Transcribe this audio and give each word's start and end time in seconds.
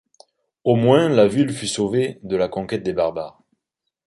Au 0.63 0.73
moins 0.73 1.09
la 1.09 1.27
ville 1.27 1.53
fut 1.53 1.67
sauvée 1.67 2.19
de 2.23 2.35
la 2.35 2.47
conquête 2.47 2.81
des 2.81 2.91
Barbares. 2.93 3.39